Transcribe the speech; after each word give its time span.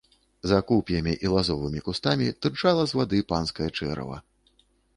За 0.51 0.59
куп'ямі 0.71 1.13
і 1.25 1.29
лазовымі 1.33 1.83
кустамі 1.89 2.31
тырчала 2.45 2.87
з 2.93 2.99
вады 3.03 3.19
панскае 3.33 3.69
чэрава. 3.77 4.17